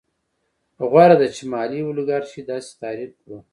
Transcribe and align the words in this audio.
غوره 0.89 1.15
ده 1.21 1.27
چې 1.35 1.43
مالي 1.51 1.79
الیګارشي 1.87 2.41
داسې 2.49 2.71
تعریف 2.81 3.11
کړو 3.21 3.37